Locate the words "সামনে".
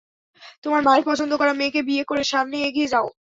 2.31-2.57